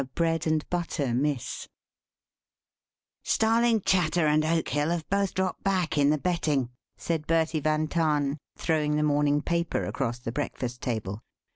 A 0.01 0.03
BREAD 0.03 0.47
AND 0.47 0.67
BUTTER 0.71 1.13
MISS 1.13 1.69
"Starling 3.21 3.81
Chatter 3.81 4.25
and 4.25 4.43
Oakhill 4.43 4.89
have 4.89 5.07
both 5.11 5.35
dropped 5.35 5.63
back 5.63 5.95
in 5.95 6.09
the 6.09 6.17
betting," 6.17 6.71
said 6.97 7.27
Bertie 7.27 7.59
van 7.59 7.87
Tahn, 7.87 8.39
throwing 8.57 8.95
the 8.95 9.03
morning 9.03 9.43
paper 9.43 9.85
across 9.85 10.17
the 10.17 10.31
breakfast 10.31 10.81
table. 10.81 11.21